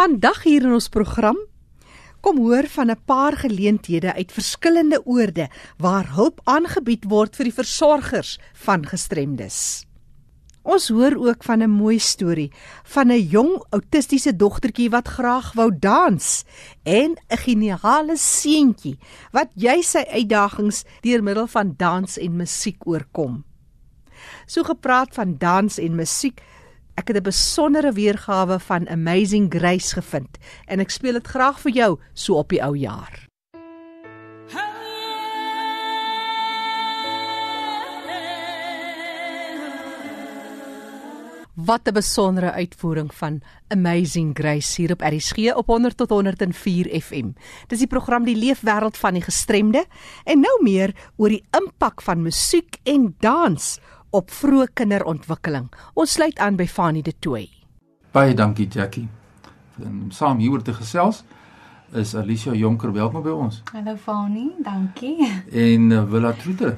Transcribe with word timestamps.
Vandag 0.00 0.46
hier 0.46 0.64
in 0.64 0.72
ons 0.72 0.86
program 0.88 1.36
kom 2.24 2.38
hoor 2.40 2.64
van 2.72 2.88
'n 2.90 3.02
paar 3.04 3.34
geleenthede 3.36 4.14
uit 4.14 4.32
verskillende 4.32 5.00
oorde 5.04 5.48
waar 5.76 6.14
hulp 6.16 6.40
aangebied 6.44 7.04
word 7.04 7.36
vir 7.36 7.44
die 7.44 7.58
versorgers 7.58 8.38
van 8.64 8.86
gestremdes. 8.86 9.84
Ons 10.62 10.88
hoor 10.88 11.16
ook 11.20 11.44
van 11.44 11.60
'n 11.62 11.70
mooi 11.70 11.98
storie 11.98 12.50
van 12.94 13.12
'n 13.12 13.28
jong 13.28 13.62
autistiese 13.70 14.36
dogtertjie 14.36 14.88
wat 14.90 15.08
graag 15.08 15.52
wou 15.52 15.70
dans 15.78 16.44
en 16.82 17.16
'n 17.28 17.36
geniale 17.36 18.16
seentjie 18.16 18.98
wat 19.32 19.50
jy 19.54 19.82
sy 19.82 20.04
uitdagings 20.08 20.84
deur 21.02 21.22
middel 21.22 21.46
van 21.46 21.74
dans 21.76 22.18
en 22.18 22.36
musiek 22.36 22.86
oorkom. 22.86 23.44
So 24.46 24.62
gepraat 24.62 25.14
van 25.14 25.36
dans 25.38 25.78
en 25.78 25.94
musiek, 25.94 26.40
Ek 27.00 27.08
het 27.08 27.16
'n 27.16 27.22
besondere 27.22 27.92
weergawe 27.92 28.58
van 28.60 28.88
Amazing 28.88 29.54
Grace 29.54 29.94
gevind 29.94 30.36
en 30.66 30.80
ek 30.80 30.90
speel 30.90 31.12
dit 31.12 31.26
graag 31.26 31.60
vir 31.60 31.72
jou 31.72 31.98
so 32.12 32.34
op 32.34 32.48
die 32.48 32.60
ou 32.62 32.76
jaar. 32.76 33.28
Wat 41.54 41.88
'n 41.88 41.92
besondere 41.92 42.52
uitvoering 42.52 43.14
van 43.14 43.40
Amazing 43.68 44.36
Grace 44.38 44.80
hier 44.80 44.92
op 44.92 45.00
RSG 45.00 45.54
op 45.54 45.66
100 45.66 45.96
tot 45.96 46.10
104 46.10 47.00
FM. 47.00 47.32
Dis 47.66 47.78
die 47.78 47.86
program 47.86 48.24
Die 48.24 48.36
Leefwêreld 48.36 48.96
van 48.96 49.14
die 49.14 49.22
Gestremde 49.22 49.84
en 50.24 50.40
nou 50.40 50.62
meer 50.62 50.94
oor 51.16 51.28
die 51.28 51.44
impak 51.50 52.02
van 52.02 52.22
musiek 52.22 52.76
en 52.82 53.14
dans 53.18 53.78
op 54.10 54.30
vroeë 54.34 54.72
kinderontwikkeling. 54.74 55.70
Ons 55.94 56.16
sluit 56.18 56.38
aan 56.38 56.56
by 56.58 56.66
Fanie 56.66 57.02
de 57.06 57.14
Tooi. 57.18 57.46
Baie 58.12 58.34
dankie 58.34 58.66
Jackie. 58.68 59.06
En 59.80 60.08
saam 60.12 60.40
hieroor 60.42 60.62
te 60.66 60.74
gesels 60.74 61.22
is 61.94 62.14
Alicia 62.14 62.52
Jonker 62.54 62.92
welkom 62.94 63.22
by 63.22 63.32
ons. 63.34 63.62
Hallo 63.72 63.96
Fanie, 63.98 64.52
dankie. 64.62 65.26
En 65.50 65.90
uh, 65.90 66.04
Willa 66.10 66.32
Troeter. 66.38 66.76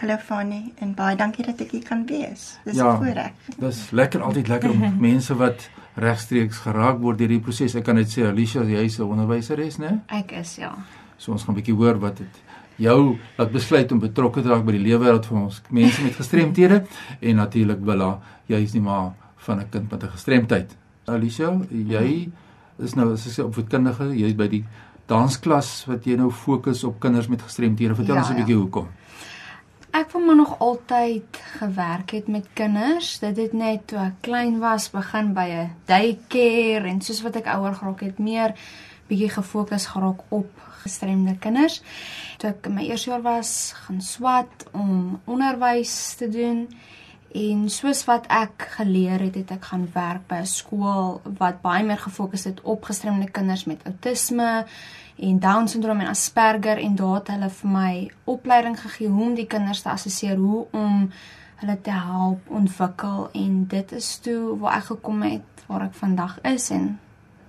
Hallo 0.00 0.16
Fanie 0.22 0.72
en 0.78 0.94
baie 0.94 1.16
dankie 1.18 1.46
dat 1.46 1.60
ek 1.62 1.74
hier 1.74 1.86
kan 1.86 2.04
wees. 2.06 2.56
Dis 2.64 2.74
'n 2.74 2.78
ja, 2.78 2.96
voorreg. 2.96 3.32
Dis 3.58 3.90
lekker 3.90 4.22
altyd 4.22 4.48
lekker 4.48 4.70
om 4.70 4.98
mense 5.08 5.34
wat 5.34 5.68
regstreeks 5.94 6.62
geraak 6.66 7.00
word 7.02 7.18
deur 7.18 7.28
die 7.28 7.40
proses. 7.40 7.74
Ek 7.74 7.84
kan 7.84 7.98
net 7.98 8.10
sê 8.10 8.26
Alicia, 8.26 8.62
jy's 8.62 8.98
'n 8.98 9.10
onderwyseres, 9.10 9.78
né? 9.78 10.00
Ek 10.06 10.32
is 10.32 10.56
ja. 10.56 10.74
So 11.16 11.32
ons 11.32 11.44
gaan 11.44 11.54
'n 11.54 11.58
bietjie 11.58 11.74
hoor 11.74 11.98
wat 11.98 12.16
dit 12.16 12.42
jou 12.80 13.18
laat 13.36 13.52
besluit 13.52 13.92
om 13.92 14.02
betrokke 14.02 14.42
te 14.42 14.48
raak 14.48 14.64
by 14.64 14.76
die 14.76 14.84
lewenswêreld 14.84 15.26
van 15.30 15.42
ons 15.46 15.62
mense 15.70 16.02
met 16.02 16.16
gestremthede 16.16 16.84
en 17.20 17.36
natuurlik 17.36 17.82
Willa, 17.84 18.12
jy 18.50 18.60
is 18.64 18.74
nie 18.76 18.84
maar 18.84 19.12
van 19.46 19.60
'n 19.60 19.68
kind 19.70 19.90
met 19.90 20.02
'n 20.02 20.14
gestremdheid. 20.16 20.76
Alicia, 21.06 21.50
jy 21.70 22.30
is 22.78 22.94
nou 22.94 23.12
as 23.12 23.26
ek 23.26 23.32
sê 23.32 23.44
opvoedkundige, 23.44 24.16
jy's 24.16 24.36
by 24.36 24.48
die 24.48 24.64
dansklas 25.06 25.86
wat 25.86 26.04
jy 26.04 26.16
nou 26.16 26.30
fokus 26.30 26.84
op 26.84 27.00
kinders 27.00 27.28
met 27.28 27.42
gestremthede. 27.42 27.94
Vertel 27.94 28.14
ja, 28.14 28.20
ons 28.20 28.30
'n 28.30 28.36
bietjie 28.36 28.54
ja. 28.54 28.60
hoekom. 28.60 28.88
Ek 29.90 30.12
wou 30.12 30.22
maar 30.24 30.36
nog 30.36 30.58
altyd 30.58 31.40
gewerk 31.58 32.10
het 32.10 32.28
met 32.28 32.46
kinders. 32.54 33.18
Dit 33.18 33.36
het 33.36 33.52
net 33.52 33.86
toe 33.86 33.98
ek 33.98 34.20
klein 34.20 34.60
was 34.60 34.90
begin 34.90 35.32
by 35.34 35.48
'n 35.50 35.70
daycare 35.86 36.86
en 36.88 37.00
soos 37.00 37.22
wat 37.22 37.36
ek 37.36 37.46
ouer 37.46 37.74
geraak 37.74 38.00
het, 38.00 38.18
meer 38.18 38.54
bietjie 39.10 39.32
gefokus 39.34 39.88
geraak 39.90 40.22
op 40.28 40.62
gestremde 40.84 41.36
kinders. 41.42 41.80
Toe 42.40 42.52
ek 42.54 42.70
in 42.70 42.78
my 42.78 42.86
eerste 42.88 43.12
jaar 43.12 43.24
was, 43.26 43.72
gaan 43.84 44.00
swat 44.04 44.66
om 44.72 45.20
onderwys 45.28 46.14
te 46.20 46.30
doen. 46.30 46.66
En 47.36 47.68
soos 47.70 48.02
wat 48.08 48.24
ek 48.32 48.64
geleer 48.78 49.22
het, 49.22 49.36
het 49.38 49.52
ek 49.54 49.68
gaan 49.70 49.86
werk 49.94 50.24
by 50.26 50.40
'n 50.42 50.50
skool 50.50 51.20
wat 51.38 51.60
baie 51.62 51.84
meer 51.84 51.98
gefokus 51.98 52.44
het 52.44 52.60
op 52.62 52.84
gestremde 52.84 53.30
kinders 53.30 53.64
met 53.64 53.84
outisme 53.84 54.66
en 55.18 55.38
down 55.38 55.68
syndroom 55.68 56.00
en 56.00 56.10
asperger. 56.10 56.78
En 56.78 56.94
daar 56.94 57.14
het 57.14 57.28
hulle 57.28 57.50
vir 57.50 57.70
my 57.70 58.10
opleiding 58.24 58.80
gegee 58.80 59.08
hoe 59.08 59.24
om 59.24 59.34
die 59.34 59.46
kinders 59.46 59.82
te 59.82 59.90
assesseer, 59.90 60.36
hoe 60.36 60.66
om 60.72 61.10
hulle 61.56 61.80
te 61.80 61.90
help 61.90 62.50
ontwikkel. 62.50 63.28
En 63.32 63.66
dit 63.66 63.92
is 63.92 64.18
toe 64.18 64.58
waar 64.58 64.76
ek 64.76 64.84
gekom 64.84 65.22
het 65.22 65.42
waar 65.66 65.82
ek 65.82 65.94
vandag 65.94 66.40
is 66.42 66.70
en 66.70 66.98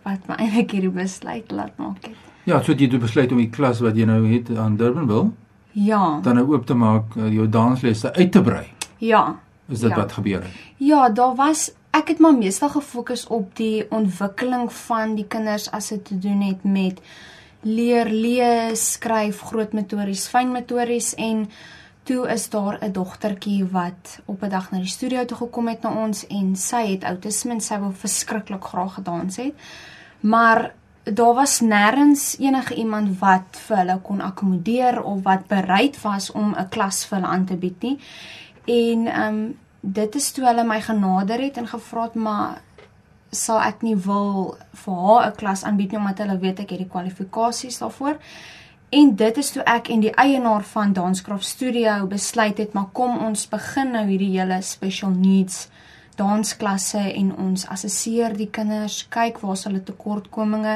wat 0.03 0.27
my 0.27 0.39
eintlik 0.43 0.71
hierdie 0.77 0.93
besluit 0.95 1.51
laat 1.51 1.77
maak 1.77 2.05
het. 2.05 2.17
Ja, 2.49 2.61
so 2.63 2.73
jy 2.73 2.89
het 2.89 2.99
besluit 2.99 3.31
om 3.31 3.37
die 3.37 3.51
klas 3.53 3.79
wat 3.85 3.97
jy 3.97 4.05
nou 4.09 4.23
het 4.25 4.49
aan 4.57 4.77
Durbanville 4.77 5.29
Ja. 5.71 6.19
Dan 6.21 6.35
nou 6.35 6.51
oop 6.51 6.65
te 6.65 6.75
maak, 6.75 7.15
uh, 7.15 7.33
jou 7.33 7.49
danslesse 7.49 8.13
uit 8.13 8.31
te 8.31 8.41
brei. 8.41 8.65
Ja. 8.97 9.39
Is 9.67 9.79
dit 9.79 9.89
ja. 9.89 9.95
wat 9.95 10.11
gebeur 10.11 10.41
het? 10.43 10.51
Ja, 10.77 11.09
daar 11.09 11.35
was 11.35 11.71
ek 11.91 12.07
het 12.07 12.19
maar 12.19 12.35
meestal 12.37 12.69
gefokus 12.69 13.27
op 13.27 13.55
die 13.55 13.85
ontwikkeling 13.91 14.71
van 14.73 15.15
die 15.15 15.27
kinders 15.27 15.71
as 15.71 15.87
dit 15.87 16.05
te 16.05 16.17
doen 16.17 16.41
het 16.41 16.63
met 16.63 17.01
leer 17.61 18.09
lees, 18.09 18.91
skryf, 18.91 19.41
grootmotories, 19.51 20.27
fynmotories 20.27 21.13
en 21.15 21.45
toe 22.03 22.27
is 22.27 22.49
daar 22.49 22.77
'n 22.81 22.91
dogtertjie 22.91 23.65
wat 23.65 24.19
op 24.25 24.43
'n 24.43 24.49
dag 24.49 24.71
na 24.71 24.77
die 24.77 24.87
studio 24.87 25.25
toe 25.25 25.37
gekom 25.37 25.67
het 25.67 25.81
na 25.81 25.93
ons 26.03 26.27
en 26.27 26.55
sy 26.55 26.85
het 26.87 27.03
outisme 27.03 27.51
en 27.51 27.61
sy 27.61 27.79
wou 27.79 27.93
verskriklik 27.93 28.63
graag 28.63 28.93
gedans 28.93 29.35
het. 29.35 29.53
Maar 30.19 30.73
daar 31.03 31.33
was 31.33 31.61
nêrens 31.61 32.39
enige 32.39 32.75
iemand 32.75 33.19
wat 33.19 33.57
vir 33.67 33.77
hulle 33.77 33.99
kon 34.01 34.21
akkommodeer 34.21 35.03
of 35.03 35.23
wat 35.23 35.47
bereid 35.47 36.01
was 36.01 36.31
om 36.31 36.55
'n 36.57 36.69
klas 36.69 37.05
vir 37.05 37.17
hulle 37.17 37.31
aan 37.31 37.45
te 37.45 37.55
bied 37.55 37.81
nie. 37.81 37.99
En 38.65 39.07
ehm 39.07 39.33
um, 39.33 39.57
dit 39.79 40.15
is 40.15 40.31
toe 40.31 40.45
hulle 40.45 40.63
my 40.63 40.81
genader 40.81 41.41
het 41.41 41.57
en 41.57 41.67
gevra 41.67 42.03
het 42.03 42.15
maar 42.15 42.61
sal 43.31 43.61
ek 43.61 43.81
nie 43.81 43.95
wil 43.95 44.57
vir 44.73 44.93
haar 44.93 45.27
'n 45.27 45.35
klas 45.35 45.63
aanbied 45.63 45.91
nie 45.91 45.99
omdat 45.99 46.17
hulle 46.17 46.39
weet 46.39 46.59
ek 46.59 46.69
het 46.69 46.79
die 46.79 46.87
kwalifikasies 46.87 47.79
daarvoor. 47.79 48.17
En 48.91 49.15
dit 49.15 49.37
is 49.37 49.49
toe 49.55 49.61
ek 49.71 49.87
en 49.87 50.01
die 50.03 50.11
eienaar 50.19 50.65
van 50.67 50.91
Danscraft 50.93 51.45
Studio 51.47 51.93
besluit 52.11 52.57
het 52.59 52.73
maar 52.75 52.89
kom 52.91 53.21
ons 53.23 53.45
begin 53.47 53.93
nou 53.95 54.03
hierdie 54.09 54.33
hele 54.33 54.57
special 54.67 55.13
needs 55.15 55.69
dansklasse 56.19 56.99
en 56.99 57.29
ons 57.39 57.63
assesseer 57.71 58.35
die 58.35 58.49
kinders, 58.51 59.05
kyk 59.13 59.39
waar 59.41 59.55
is 59.55 59.63
hulle 59.67 59.79
tekortkominge 59.87 60.75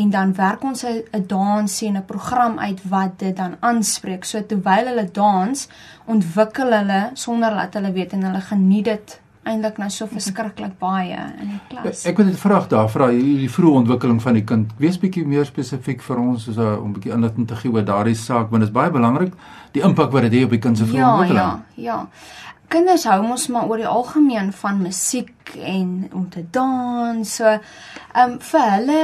en 0.00 0.14
dan 0.14 0.32
werk 0.38 0.64
ons 0.64 0.84
'n 0.84 1.26
dansie 1.28 1.88
en 1.88 1.96
'n 1.96 2.04
program 2.12 2.58
uit 2.58 2.80
wat 2.88 3.18
dit 3.18 3.36
dan 3.36 3.56
aanspreek. 3.60 4.24
So 4.24 4.40
terwyl 4.40 4.86
hulle 4.86 5.10
dans, 5.12 5.68
ontwikkel 6.06 6.72
hulle 6.72 7.10
sonder 7.14 7.50
dat 7.50 7.74
hulle 7.74 7.92
weet 7.92 8.12
en 8.12 8.22
hulle 8.22 8.40
geniet 8.40 8.84
dit 8.84 9.20
eintlik 9.48 9.78
nou 9.82 9.88
so 9.90 10.06
verskriklik 10.06 10.76
baie 10.78 11.18
in 11.42 11.54
die 11.54 11.60
klas. 11.70 12.04
Ek 12.06 12.18
wil 12.20 12.28
net 12.28 12.38
vra 12.38 12.60
daar, 12.70 12.90
vra 12.92 13.08
die 13.10 13.48
vroeë 13.50 13.80
ontwikkeling 13.82 14.20
van 14.22 14.38
die 14.38 14.44
kind. 14.46 14.70
Wees 14.78 15.00
bietjie 15.02 15.24
meer 15.26 15.48
spesifiek 15.48 16.04
vir 16.06 16.22
ons 16.22 16.46
soos 16.46 16.60
om 16.76 16.92
bietjie 16.94 17.14
inligting 17.16 17.48
te 17.50 17.58
gee 17.58 17.72
oor 17.72 17.86
daardie 17.86 18.18
saak 18.18 18.52
want 18.52 18.62
dit 18.62 18.70
is 18.70 18.74
baie 18.74 18.92
belangrik 18.94 19.34
die 19.72 19.82
impak 19.82 20.12
wat 20.12 20.28
dit 20.28 20.38
het 20.38 20.46
op 20.46 20.54
die 20.54 20.62
kind 20.62 20.78
se 20.78 20.86
vroeë 20.86 21.02
ja, 21.02 21.10
ontwikkeling. 21.16 21.42
Ja, 21.42 21.82
ja, 21.82 21.98
ja 21.98 22.40
kinders 22.72 23.04
hou 23.04 23.20
mos 23.24 23.48
maar 23.52 23.68
oor 23.68 23.80
die 23.82 23.88
algemeen 23.88 24.50
van 24.56 24.80
musiek 24.80 25.52
en 25.60 26.08
om 26.16 26.24
te 26.32 26.44
dans. 26.54 27.34
So, 27.36 27.50
ehm 28.12 28.32
um, 28.32 28.38
vir 28.50 28.66
hulle 28.70 29.00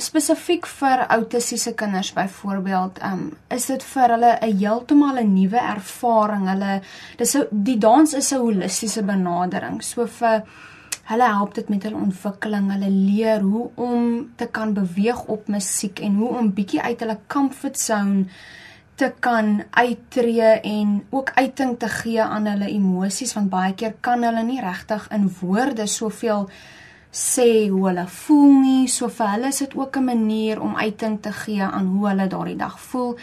spesifiek 0.00 0.66
vir 0.78 1.04
autistiese 1.16 1.74
kinders 1.78 2.12
byvoorbeeld, 2.16 3.00
ehm 3.02 3.24
um, 3.26 3.30
is 3.56 3.66
dit 3.66 3.84
vir 3.92 4.16
hulle 4.16 4.32
'n 4.40 4.58
heeltemal 4.62 5.20
'n 5.20 5.34
nuwe 5.34 5.60
ervaring. 5.74 6.48
Hulle 6.48 6.80
dis 7.18 7.36
die 7.50 7.78
dans 7.78 8.14
is 8.14 8.32
'n 8.32 8.44
holistiese 8.46 9.02
benadering. 9.02 9.82
So 9.82 10.06
vir 10.06 10.42
hulle 11.04 11.28
help 11.36 11.54
dit 11.54 11.68
met 11.68 11.82
hulle 11.82 11.96
ontwikkeling. 12.06 12.72
Hulle 12.72 12.90
leer 12.90 13.40
hoe 13.40 13.68
om 13.74 14.32
te 14.36 14.46
kan 14.46 14.72
beweeg 14.72 15.24
op 15.24 15.48
musiek 15.48 16.00
en 16.00 16.14
hoe 16.14 16.28
om 16.38 16.52
bietjie 16.52 16.82
uit 16.82 17.00
hulle 17.00 17.18
comfort 17.26 17.78
zone 17.78 18.24
te 18.94 19.12
kan 19.20 19.62
uittreë 19.70 20.60
en 20.68 21.00
ook 21.10 21.32
uiting 21.34 21.78
te 21.78 21.88
gee 21.88 22.22
aan 22.22 22.46
hulle 22.46 22.68
emosies 22.70 23.34
want 23.34 23.50
baie 23.50 23.74
keer 23.74 23.96
kan 24.00 24.22
hulle 24.22 24.42
nie 24.44 24.60
regtig 24.60 25.08
in 25.10 25.30
woorde 25.40 25.86
soveel 25.86 26.48
sê 27.12 27.68
hoe 27.68 27.88
hulle 27.88 28.06
voel 28.08 28.52
nie. 28.60 28.88
So 28.88 29.08
vir 29.12 29.34
hulle 29.34 29.48
is 29.52 29.58
dit 29.58 29.74
ook 29.76 29.96
'n 29.96 30.04
manier 30.04 30.60
om 30.60 30.76
uiting 30.76 31.20
te 31.22 31.32
gee 31.32 31.62
aan 31.62 31.86
hoe 31.86 32.08
hulle 32.08 32.26
daardie 32.26 32.56
dag 32.56 32.80
voel. 32.80 33.18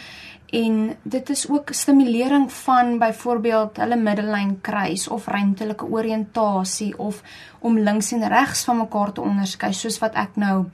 En 0.50 0.96
dit 1.02 1.30
is 1.30 1.48
ook 1.48 1.68
stimulering 1.72 2.52
van 2.52 2.98
byvoorbeeld 2.98 3.76
hulle 3.76 3.96
middellyn 3.96 4.60
kruis 4.60 5.08
of 5.08 5.26
ruimtelike 5.26 5.86
oriëntasie 5.86 6.98
of 6.98 7.22
om 7.58 7.78
links 7.78 8.12
en 8.12 8.28
regs 8.28 8.64
van 8.64 8.76
mekaar 8.76 9.12
te 9.12 9.20
onderskei 9.20 9.72
soos 9.72 9.98
wat 9.98 10.14
ek 10.14 10.34
nou 10.34 10.64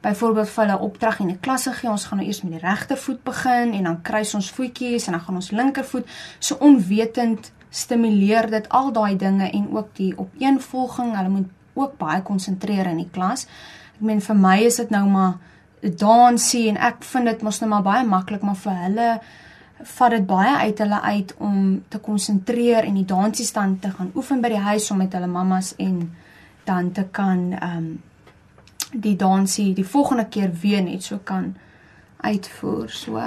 byvoorbeeld 0.00 0.48
vir 0.48 0.64
hulle 0.64 0.78
opdrag 0.78 1.18
in 1.20 1.30
'n 1.30 1.40
klasse 1.40 1.72
gee, 1.72 1.90
ons 1.90 2.04
gaan 2.04 2.18
nou 2.18 2.26
eers 2.26 2.42
met 2.42 2.52
die 2.52 2.68
regtervoet 2.68 3.22
begin 3.24 3.72
en 3.72 3.82
dan 3.82 4.02
kruis 4.02 4.34
ons 4.34 4.50
voetjies 4.50 5.06
en 5.06 5.12
dan 5.12 5.20
gaan 5.20 5.34
ons 5.34 5.50
linkervoet 5.50 6.06
so 6.38 6.54
onwetend 6.54 7.52
stimuleer 7.70 8.50
dit 8.50 8.68
al 8.68 8.92
daai 8.92 9.16
dinge 9.16 9.50
en 9.50 9.76
ook 9.76 9.96
die 9.96 10.18
opeenvolging. 10.18 11.16
Hulle 11.16 11.28
moet 11.28 11.48
ook 11.74 11.96
baie 11.98 12.22
konsentreer 12.22 12.86
in 12.86 12.96
die 12.96 13.10
klas. 13.10 13.46
Ek 13.94 14.00
meen 14.00 14.20
vir 14.20 14.36
my 14.36 14.56
is 14.66 14.76
dit 14.76 14.90
nou 14.90 15.06
maar 15.08 15.34
dansie 15.80 16.68
en 16.68 16.76
ek 16.76 17.04
vind 17.04 17.24
dit 17.24 17.42
mos 17.42 17.60
nou 17.60 17.70
maar 17.70 17.82
baie 17.82 18.06
maklik, 18.06 18.42
maar 18.42 18.56
vir 18.56 18.72
hulle 18.72 19.20
vat 19.78 20.10
dit 20.10 20.26
baie 20.26 20.56
uit 20.56 20.78
hulle 20.78 21.00
uit 21.00 21.34
om 21.38 21.58
te 21.88 21.98
konsentreer 21.98 22.84
en 22.84 22.94
die 22.98 23.06
dansiestand 23.06 23.82
te 23.82 23.90
gaan 23.90 24.10
oefen 24.14 24.40
by 24.42 24.48
die 24.48 24.64
huis 24.70 24.90
om 24.90 24.98
met 24.98 25.12
hulle 25.14 25.30
mammas 25.30 25.74
en 25.78 26.00
dan 26.66 26.92
te 26.92 27.06
kan 27.10 27.52
ehm 27.52 27.76
um, 27.76 27.96
die 28.92 29.16
dansie 29.16 29.74
die 29.74 29.86
volgende 29.86 30.26
keer 30.28 30.50
weer 30.62 30.82
net 30.82 31.02
so 31.02 31.18
kan 31.24 31.54
uitvoer. 32.20 32.88
So 32.90 33.20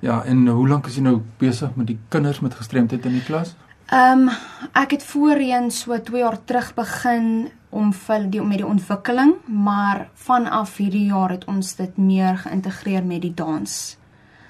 Ja, 0.00 0.22
en 0.24 0.46
hoe 0.46 0.68
lank 0.68 0.86
is 0.86 0.94
jy 0.94 1.02
nou 1.02 1.16
besig 1.40 1.72
met 1.74 1.88
die 1.90 1.98
kinders 2.08 2.38
met 2.40 2.54
gestremdheid 2.54 3.06
in 3.06 3.16
die 3.18 3.24
klas? 3.26 3.56
Ehm 3.90 4.28
um, 4.28 4.34
ek 4.76 4.92
het 4.94 5.04
voorheen 5.04 5.70
so 5.74 5.96
2 5.96 6.20
jaar 6.20 6.36
terug 6.44 6.74
begin 6.76 7.48
om 7.70 7.92
vir 7.92 8.28
die 8.30 8.42
met 8.42 8.60
die 8.62 8.66
ontwikkeling, 8.66 9.34
maar 9.46 10.08
vanaf 10.14 10.76
hierdie 10.76 11.06
jaar 11.08 11.34
het 11.34 11.44
ons 11.48 11.74
dit 11.76 11.96
meer 11.96 12.36
geïntegreer 12.44 13.04
met 13.04 13.22
die 13.22 13.34
dans. 13.34 13.74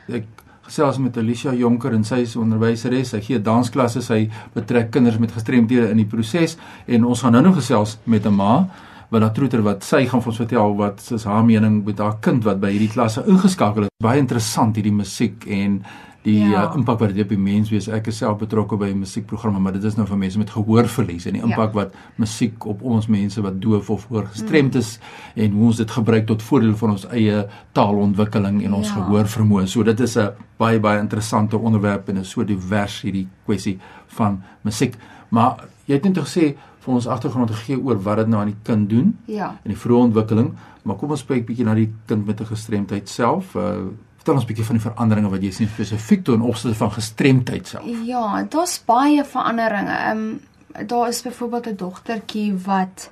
Ek 0.09 0.27
gesels 0.69 0.99
met 0.99 1.17
Alicia 1.17 1.55
Jonker 1.55 1.95
en 1.97 2.05
sy 2.05 2.21
is 2.27 2.37
onderwyseres. 2.37 3.15
Sy 3.15 3.23
gee 3.25 3.41
dansklasse, 3.41 4.03
sy 4.05 4.27
betrek 4.55 4.91
kinders 4.91 5.19
met 5.19 5.33
gestremdhede 5.33 5.89
in 5.91 6.03
die 6.03 6.09
proses 6.09 6.59
en 6.87 7.09
ons 7.09 7.25
gaan 7.25 7.33
nou-nou 7.33 7.55
gesels 7.57 7.99
met 8.05 8.27
'n 8.27 8.35
ma 8.35 8.69
wat 9.09 9.21
daar 9.25 9.33
troeter 9.33 9.63
wat 9.65 9.85
sy 9.87 10.05
gaan 10.09 10.21
vir 10.21 10.33
ons 10.33 10.43
vertel 10.43 10.75
wat 10.77 11.07
is 11.17 11.25
haar 11.25 11.45
mening 11.45 11.81
met 11.87 11.99
haar 12.03 12.19
kind 12.25 12.45
wat 12.45 12.61
by 12.61 12.75
hierdie 12.75 12.93
klasse 12.93 13.25
ingeskakel 13.27 13.87
is. 13.87 13.95
Baie 14.03 14.21
interessant 14.21 14.77
hierdie 14.77 14.95
musiek 14.95 15.47
en 15.49 15.81
die 16.27 16.41
ja. 16.43 16.65
uh, 16.67 16.77
impak 16.77 16.99
wat 17.01 17.13
dit 17.15 17.25
op 17.25 17.33
die 17.33 17.41
mens 17.41 17.71
wees. 17.73 17.87
Ek 17.95 18.11
is 18.11 18.19
self 18.21 18.41
betrokke 18.43 18.77
by 18.81 18.91
musiekprogramme, 18.99 19.61
maar 19.63 19.77
dit 19.77 19.85
is 19.89 19.97
nou 19.97 20.05
vir 20.09 20.21
mense 20.21 20.41
met 20.41 20.51
gehoorverlies 20.53 21.29
en 21.31 21.39
die 21.39 21.45
impak 21.45 21.73
ja. 21.73 21.77
wat 21.79 21.97
musiek 22.21 22.67
op 22.69 22.83
ons 22.83 23.09
mense 23.13 23.43
wat 23.45 23.61
doof 23.63 23.89
of 23.95 24.07
hoorgestremd 24.11 24.79
is 24.81 24.97
mm. 24.99 25.45
en 25.45 25.57
hoe 25.57 25.69
ons 25.71 25.81
dit 25.81 25.97
gebruik 25.99 26.29
tot 26.29 26.45
voordeel 26.45 26.75
van 26.81 26.97
ons 26.97 27.07
eie 27.17 27.45
taalontwikkeling 27.79 28.61
en 28.67 28.77
ons 28.81 28.91
ja. 28.91 28.99
gehoorvermoë. 28.99 29.67
So 29.71 29.87
dit 29.87 30.05
is 30.05 30.19
'n 30.19 30.35
baie 30.59 30.81
baie 30.81 31.01
interessante 31.01 31.57
onderwerp 31.57 32.09
en 32.09 32.21
is 32.25 32.31
so 32.31 32.45
divers 32.45 33.01
hierdie 33.03 33.29
kwessie 33.47 33.79
van 34.19 34.43
musiek. 34.63 34.99
Maar 35.31 35.65
jy 35.87 35.95
het 35.95 36.05
net 36.05 36.19
gesê 36.19 36.57
vir 36.89 36.97
ons 36.97 37.09
agtergrond 37.13 37.53
gegee 37.53 37.77
oor 37.77 38.01
wat 38.03 38.23
dit 38.23 38.31
nou 38.33 38.41
aan 38.41 38.53
die 38.53 38.63
kind 38.65 38.89
doen 38.89 39.13
ja. 39.29 39.53
in 39.65 39.75
die 39.75 39.81
vroeë 39.81 40.09
ontwikkeling, 40.09 40.53
maar 40.83 40.97
kom 40.97 41.13
ons 41.13 41.25
kyk 41.29 41.45
bietjie 41.49 41.67
na 41.69 41.75
die 41.77 41.91
kind 42.09 42.27
met 42.27 42.41
'n 42.41 42.49
gestremdheid 42.49 43.09
self. 43.09 43.55
Uh, 43.55 43.93
vertel 44.17 44.35
ons 44.41 44.49
bietjie 44.49 44.65
van 44.65 44.77
die 44.77 44.87
veranderinge 44.87 45.31
wat 45.31 45.43
jy 45.43 45.51
sien 45.51 45.69
spesifiek 45.69 46.25
toe 46.25 46.35
in 46.35 46.43
opsigte 46.43 46.77
van 46.77 46.91
gestremdheid 46.91 47.67
self. 47.67 47.87
Ja, 48.05 48.43
daar's 48.49 48.79
baie 48.85 49.25
veranderinge. 49.25 49.97
Ehm 49.97 50.19
um, 50.19 50.41
daar 50.87 51.09
is 51.09 51.23
byvoorbeeld 51.23 51.67
'n 51.67 51.77
dogtertjie 51.77 52.57
wat 52.65 53.11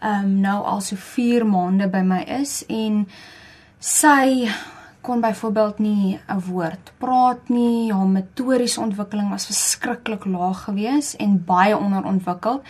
ehm 0.00 0.24
um, 0.24 0.40
nou 0.40 0.64
al 0.64 0.80
so 0.80 0.96
4 0.96 1.46
maande 1.46 1.88
by 1.88 2.00
my 2.00 2.22
is 2.40 2.64
en 2.68 3.08
sy 3.78 4.48
kon 5.00 5.20
byvoorbeeld 5.20 5.78
nie 5.78 6.20
'n 6.28 6.40
woord 6.50 6.92
praat 6.98 7.48
nie. 7.48 7.92
Haar 7.92 8.06
motoriese 8.06 8.80
ontwikkeling 8.80 9.30
was 9.30 9.46
verskriklik 9.46 10.24
laag 10.24 10.64
geweest 10.64 11.14
en 11.14 11.44
baie 11.44 11.76
onderontwikkeld. 11.76 12.62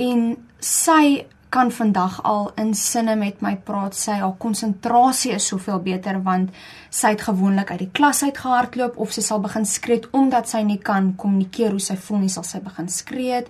En 0.00 0.32
sy 0.64 1.26
kan 1.50 1.72
vandag 1.74 2.20
al 2.22 2.52
in 2.54 2.74
sinne 2.74 3.16
met 3.18 3.40
my 3.42 3.56
praat. 3.66 3.96
Sy 3.98 4.20
haar 4.22 4.36
konsentrasie 4.38 5.32
is 5.34 5.48
soveel 5.50 5.80
beter 5.82 6.20
want 6.22 6.54
sy 6.94 7.14
het 7.16 7.24
gewoonlik 7.26 7.72
uit 7.74 7.82
die 7.82 7.90
klas 7.92 8.22
uit 8.22 8.38
gehardloop 8.38 8.98
of 9.02 9.12
sy 9.12 9.24
sal 9.26 9.42
begin 9.42 9.66
skree 9.66 10.06
omdat 10.16 10.48
sy 10.48 10.62
nie 10.66 10.78
kan 10.78 11.12
kommunikeer 11.18 11.74
hoe 11.74 11.82
sy 11.82 11.98
voel 11.98 12.22
nie, 12.24 12.30
sal 12.30 12.46
sy 12.46 12.62
begin 12.62 12.88
skree 12.88 13.42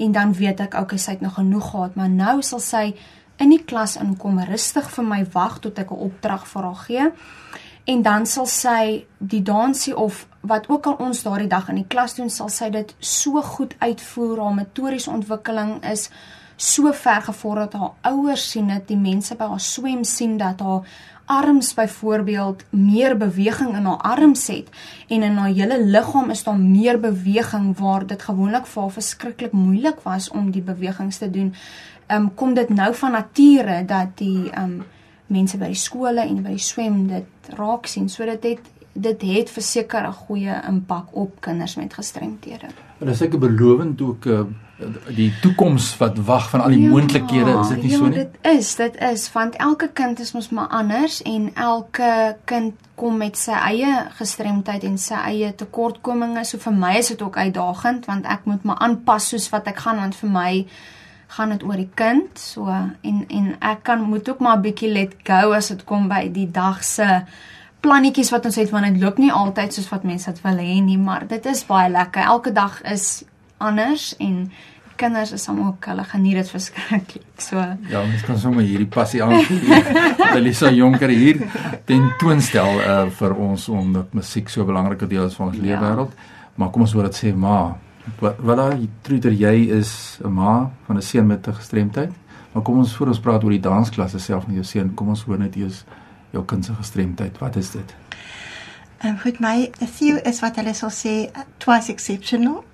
en 0.00 0.14
dan 0.14 0.32
weet 0.38 0.62
ek 0.62 0.78
okay, 0.78 0.98
sy 0.98 1.16
het 1.16 1.24
nog 1.24 1.36
genoeg 1.36 1.72
gehad, 1.72 1.96
maar 1.98 2.08
nou 2.08 2.38
sal 2.46 2.62
sy 2.62 2.84
in 3.40 3.50
die 3.50 3.62
klas 3.64 3.96
inkom, 4.00 4.38
rustig 4.46 4.86
vir 4.94 5.04
my 5.04 5.20
wag 5.34 5.58
tot 5.64 5.78
ek 5.78 5.90
'n 5.90 6.06
opdrag 6.06 6.46
vir 6.46 6.62
haar 6.62 6.80
gee 6.86 7.10
en 7.90 8.02
dan 8.06 8.26
sal 8.26 8.46
sy 8.46 9.04
die 9.18 9.42
dansie 9.42 9.96
of 9.96 10.26
wat 10.46 10.68
ook 10.70 10.86
al 10.86 10.98
ons 11.02 11.22
daardie 11.26 11.50
dag 11.50 11.68
in 11.72 11.80
die 11.82 11.88
klas 11.90 12.14
doen, 12.14 12.30
sal 12.30 12.48
sy 12.52 12.70
dit 12.70 12.92
so 13.02 13.42
goed 13.42 13.74
uitvoer. 13.80 14.38
Haar 14.40 14.58
motoriese 14.60 15.10
ontwikkeling 15.10 15.80
is 15.90 16.08
so 16.60 16.92
ver 16.92 17.24
gevorder 17.26 17.66
dat 17.70 17.80
haar 17.80 18.12
ouers 18.12 18.44
sien 18.52 18.68
dit, 18.70 18.84
die 18.92 19.00
mense 19.00 19.34
by 19.36 19.48
haar 19.50 19.64
swem 19.64 20.04
sien 20.04 20.36
dat 20.38 20.62
haar 20.62 20.86
arms 21.30 21.72
byvoorbeeld 21.78 22.64
meer 22.74 23.14
beweging 23.18 23.76
in 23.78 23.86
haar 23.86 24.02
arms 24.16 24.46
het 24.50 24.70
en 25.08 25.22
in 25.22 25.36
haar 25.38 25.52
hele 25.54 25.78
liggaam 25.84 26.30
is 26.34 26.42
daar 26.42 26.58
meer 26.58 26.98
beweging 27.00 27.68
waar 27.78 28.06
dit 28.06 28.22
gewoonlik 28.22 28.66
vir 28.66 28.82
haar 28.82 28.96
verskriklik 28.96 29.52
moeilik 29.54 30.02
was 30.06 30.30
om 30.30 30.50
die 30.50 30.62
bewegings 30.62 31.18
te 31.22 31.30
doen. 31.30 31.54
Ehm 32.06 32.22
um, 32.22 32.32
kom 32.34 32.54
dit 32.54 32.68
nou 32.68 32.94
van 32.94 33.18
nature 33.18 33.84
dat 33.84 34.18
die 34.18 34.50
ehm 34.50 34.64
um, 34.64 34.82
mense 35.30 35.58
by 35.58 35.70
die 35.72 35.78
skole 35.78 36.26
en 36.26 36.42
by 36.42 36.56
die 36.56 36.64
swem 36.64 37.06
dit 37.10 37.54
raak 37.58 37.86
sien. 37.86 38.08
So 38.08 38.26
dit 38.28 38.44
het 38.50 38.76
dit 39.00 39.22
het 39.22 39.50
verseker 39.50 40.06
'n 40.06 40.12
goeie 40.12 40.54
impak 40.68 41.06
op 41.12 41.40
kinders 41.40 41.76
met 41.76 41.94
gestremthede. 41.94 42.66
En 42.98 43.06
dis 43.06 43.18
seker 43.18 43.38
belovend 43.38 44.00
ook 44.00 44.24
uh, 44.24 44.40
die 45.14 45.32
toekoms 45.40 45.96
wat 45.96 46.18
wag 46.18 46.50
van 46.50 46.60
al 46.60 46.68
die 46.68 46.80
ja, 46.80 46.88
moontlikhede, 46.88 47.58
is 47.60 47.68
dit 47.68 47.82
nie 47.82 47.90
ja, 47.90 47.96
so 47.96 48.06
nie? 48.06 48.18
Ja, 48.18 48.24
dit 48.24 48.58
is, 48.58 48.74
dit 48.76 48.96
is 49.12 49.32
want 49.32 49.56
elke 49.56 49.88
kind 49.92 50.20
is 50.20 50.32
mos 50.32 50.48
maar 50.48 50.66
anders 50.66 51.22
en 51.22 51.50
elke 51.54 52.36
kind 52.44 52.74
kom 52.94 53.16
met 53.16 53.38
sy 53.38 53.52
eie 53.52 54.06
gestremdheid 54.18 54.84
en 54.84 54.98
sy 54.98 55.14
eie 55.14 55.54
tekortkominge. 55.54 56.44
So 56.44 56.58
vir 56.58 56.72
my 56.72 56.94
is 56.98 57.08
dit 57.08 57.22
ook 57.22 57.36
uitdagend 57.36 58.06
want 58.06 58.24
ek 58.24 58.44
moet 58.44 58.62
maar 58.62 58.78
aanpas 58.78 59.28
soos 59.28 59.48
wat 59.48 59.66
ek 59.66 59.84
gaan 59.86 59.96
want 59.96 60.16
vir 60.16 60.30
my 60.30 60.66
gaan 61.30 61.54
dit 61.54 61.62
oor 61.62 61.78
die 61.78 61.90
kind 61.94 62.38
so 62.38 62.66
en 62.70 63.22
en 63.28 63.54
ek 63.60 63.84
kan 63.86 64.02
moet 64.02 64.28
ook 64.28 64.40
maar 64.40 64.56
'n 64.56 64.62
bietjie 64.62 64.92
let 64.92 65.14
go 65.24 65.52
as 65.52 65.68
dit 65.68 65.84
kom 65.84 66.08
by 66.08 66.28
die 66.32 66.50
dag 66.50 66.84
se 66.84 67.06
plannetjies 67.80 68.30
wat 68.30 68.44
ons 68.44 68.56
het 68.60 68.70
want 68.70 68.86
dit 68.86 69.02
loop 69.02 69.18
nie 69.18 69.32
altyd 69.32 69.74
soos 69.74 69.88
wat 69.92 70.04
mense 70.04 70.30
dit 70.30 70.42
wil 70.42 70.58
hê 70.58 70.80
nie 70.84 70.98
maar 70.98 71.26
dit 71.26 71.46
is 71.46 71.64
baie 71.66 71.90
lekker. 71.90 72.22
Elke 72.22 72.52
dag 72.52 72.82
is 72.82 73.24
anders 73.58 74.16
en 74.18 74.50
kinders 75.00 75.32
is 75.32 75.42
sommer 75.42 75.66
ook 75.66 75.86
hulle 75.88 76.04
geniet 76.04 76.34
dit 76.34 76.50
verskriklik 76.50 77.40
so. 77.40 77.56
Ja 77.88 78.02
mens 78.04 78.24
kan 78.26 78.38
sommer 78.38 78.62
hierdie 78.62 78.88
passie 78.88 79.22
aanvoel 79.24 80.36
Elisa 80.36 80.70
Jonker 80.80 81.08
hier 81.08 81.40
tentoonstel 81.88 82.80
uh, 82.80 83.06
vir 83.20 83.36
ons 83.36 83.68
omdat 83.68 84.12
musiek 84.12 84.48
so 84.48 84.60
'n 84.62 84.66
belangrike 84.66 85.06
deel 85.06 85.24
is 85.26 85.34
van 85.34 85.46
ons 85.46 85.56
ja. 85.56 85.62
lewe 85.62 85.80
wêreld 85.80 86.12
maar 86.54 86.70
kom 86.70 86.82
ons 86.82 86.92
wou 86.92 87.06
dit 87.06 87.16
sê 87.16 87.32
maar 87.34 87.78
daai 88.20 88.88
troeter 89.02 89.32
jy 89.32 89.70
is 89.78 90.18
'n 90.24 90.32
ma 90.32 90.70
van 90.86 90.96
'n 90.96 91.02
seun 91.02 91.26
met 91.26 91.46
'n 91.46 91.54
gestremdheid. 91.54 92.12
Maar 92.52 92.62
kom 92.62 92.78
ons 92.78 92.96
voor 92.96 93.06
ons 93.06 93.20
praat 93.20 93.44
oor 93.44 93.50
die 93.50 93.60
dansklasse 93.60 94.18
self 94.18 94.46
met 94.46 94.54
jou 94.54 94.64
seun. 94.64 94.94
Kom 94.94 95.08
ons 95.08 95.22
hoor 95.22 95.38
net 95.38 95.56
eers 95.56 95.84
jou 96.30 96.44
kind 96.44 96.64
se 96.64 96.74
gestremdheid. 96.74 97.38
Wat 97.38 97.56
is 97.56 97.70
dit? 97.70 97.94
Ehm 99.00 99.12
um, 99.12 99.18
goed 99.18 99.38
my 99.40 99.70
Theo 99.98 100.16
is 100.16 100.40
wat 100.40 100.56
hulle 100.56 100.74
sal 100.74 100.90
sê 100.90 101.30
twice 101.58 101.92
exceptional. 101.92 102.64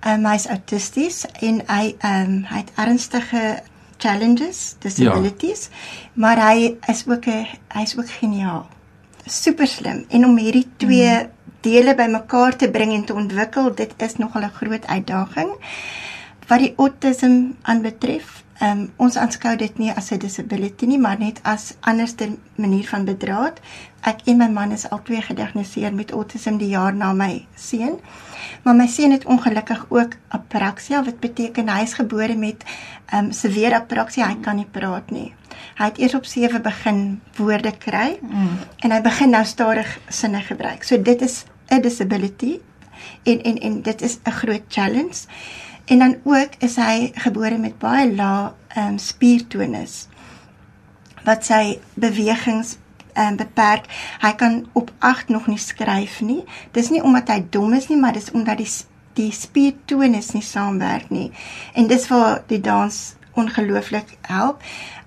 Ehm 0.00 0.24
um, 0.24 0.30
hy's 0.30 0.46
autisties 0.46 1.24
en 1.40 1.62
hy 1.66 1.94
ehm 1.98 2.30
um, 2.30 2.44
hy 2.44 2.56
het 2.56 2.72
ernstige 2.76 3.62
challenges, 3.98 4.76
disabilities, 4.78 5.68
ja. 5.70 6.10
maar 6.14 6.50
hy 6.50 6.76
is 6.88 7.04
ook 7.08 7.26
'n 7.26 7.46
hy's 7.68 7.96
ook 7.98 8.10
geniaal. 8.10 8.66
Super 9.26 9.66
slim 9.66 10.04
en 10.08 10.24
om 10.24 10.36
hierdie 10.36 10.68
twee 10.76 11.10
mm 11.10 11.35
dele 11.66 11.94
bymekaar 11.98 12.56
te 12.56 12.70
bring 12.70 12.94
en 12.94 13.04
te 13.04 13.14
ontwikkel, 13.14 13.74
dit 13.74 14.02
is 14.08 14.16
nogal 14.22 14.48
'n 14.48 14.56
groot 14.60 14.86
uitdaging. 14.86 15.50
Wat 16.46 16.58
die 16.58 16.74
autism 16.76 17.54
aanbetref, 17.62 18.44
um, 18.62 18.86
ons 18.96 19.16
aanskou 19.16 19.56
dit 19.56 19.78
nie 19.78 19.90
as 19.90 20.10
'n 20.12 20.18
disability 20.18 20.86
nie, 20.86 20.98
maar 20.98 21.18
net 21.18 21.40
as 21.42 21.74
anderste 21.80 22.36
manier 22.54 22.86
van 22.88 23.04
bedraad. 23.04 23.60
Ek 24.00 24.20
en 24.26 24.36
my 24.36 24.48
man 24.48 24.72
is 24.72 24.90
al 24.90 25.02
twee 25.02 25.22
gediagnoseer 25.22 25.94
met 25.94 26.10
autism 26.10 26.56
die 26.56 26.68
jaar 26.68 26.94
na 26.94 27.12
my 27.12 27.46
seun. 27.54 27.98
Maar 28.62 28.74
my 28.74 28.86
seun 28.86 29.10
het 29.10 29.24
ongelukkig 29.24 29.86
ook 29.88 30.16
apraksia, 30.28 31.04
wat 31.04 31.20
beteken 31.20 31.68
hy 31.68 31.82
is 31.82 31.94
gebore 31.94 32.36
met 32.36 32.64
um, 33.14 33.32
severe 33.32 33.74
apraksia, 33.74 34.26
hy 34.26 34.36
kan 34.40 34.56
nie 34.56 34.68
praat 34.70 35.10
nie. 35.10 35.34
Hy 35.76 35.84
het 35.84 35.98
eers 35.98 36.14
op 36.14 36.24
7 36.24 36.62
begin 36.62 37.20
woorde 37.36 37.72
kry 37.78 38.18
mm. 38.22 38.58
en 38.78 38.90
hy 38.90 39.00
begin 39.00 39.30
nou 39.30 39.44
stadig 39.44 39.98
sinne 40.08 40.40
gebruik. 40.40 40.84
So 40.84 41.02
dit 41.02 41.22
is 41.22 41.44
'n 41.68 41.80
disability 41.80 42.60
en 43.22 43.42
en 43.42 43.58
en 43.58 43.82
dit 43.82 44.02
is 44.02 44.18
'n 44.24 44.30
groot 44.30 44.62
challenge. 44.68 45.26
En 45.84 45.98
dan 45.98 46.16
ook 46.24 46.50
is 46.58 46.76
hy 46.76 47.10
gebore 47.14 47.58
met 47.58 47.78
baie 47.78 48.14
lae 48.14 48.52
ehm 48.68 48.86
um, 48.86 48.98
spiertonus 48.98 50.08
wat 51.24 51.44
sy 51.44 51.78
bewegings 51.94 52.76
ehm 53.12 53.26
um, 53.26 53.36
beperk. 53.36 53.86
Hy 54.20 54.32
kan 54.32 54.66
op 54.72 54.92
8 54.98 55.28
nog 55.28 55.46
nie 55.46 55.58
skryf 55.58 56.20
nie. 56.20 56.44
Dis 56.70 56.90
nie 56.90 57.02
omdat 57.02 57.28
hy 57.28 57.46
dom 57.50 57.74
is 57.74 57.88
nie, 57.88 57.98
maar 57.98 58.12
dis 58.12 58.30
omdat 58.30 58.58
die 58.58 58.70
die 59.16 59.32
spiertonus 59.32 60.32
nie 60.32 60.44
saamwerk 60.44 61.10
nie. 61.10 61.30
En 61.72 61.86
dis 61.88 62.08
waar 62.08 62.42
die 62.46 62.60
dans 62.60 63.14
ongelooflik 63.32 64.16
help. 64.20 64.62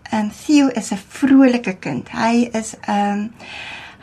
En 0.10 0.26
um, 0.26 0.32
Theo 0.46 0.68
is 0.68 0.92
'n 0.92 0.98
vrolike 1.08 1.76
kind. 1.76 2.10
Hy 2.10 2.50
is 2.52 2.76
ehm 2.82 3.20
um, 3.20 3.32